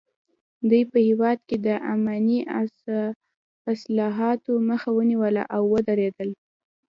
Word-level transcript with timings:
دوی 0.69 0.83
په 0.91 0.97
هېواد 1.07 1.39
کې 1.47 1.57
د 1.65 1.67
اماني 1.93 2.39
اصلاحاتو 3.73 4.51
مخه 4.69 4.89
ونیوله 4.97 5.43
او 5.55 5.61
ودریدل. 5.73 6.29